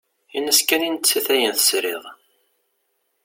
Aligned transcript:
Ini-as 0.37 0.59
kan 0.67 0.85
i 0.87 0.89
nettat 0.89 1.27
ayen 1.35 1.53
tesrid. 1.55 2.05